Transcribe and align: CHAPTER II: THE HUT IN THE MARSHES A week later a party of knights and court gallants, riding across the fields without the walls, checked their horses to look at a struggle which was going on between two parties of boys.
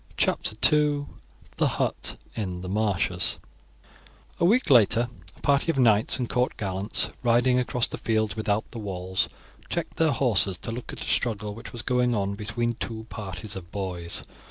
CHAPTER 0.17 0.55
II: 0.75 1.05
THE 1.57 1.67
HUT 1.77 2.17
IN 2.35 2.61
THE 2.61 2.69
MARSHES 2.69 3.37
A 4.39 4.45
week 4.45 4.71
later 4.71 5.09
a 5.37 5.41
party 5.41 5.69
of 5.69 5.77
knights 5.77 6.17
and 6.17 6.27
court 6.27 6.57
gallants, 6.57 7.11
riding 7.21 7.59
across 7.59 7.85
the 7.85 7.99
fields 7.99 8.35
without 8.35 8.65
the 8.71 8.79
walls, 8.79 9.29
checked 9.69 9.97
their 9.97 10.09
horses 10.11 10.57
to 10.63 10.71
look 10.71 10.91
at 10.91 11.01
a 11.05 11.07
struggle 11.07 11.53
which 11.53 11.71
was 11.71 11.83
going 11.83 12.15
on 12.15 12.33
between 12.33 12.73
two 12.73 13.03
parties 13.11 13.55
of 13.55 13.69
boys. 13.69 14.23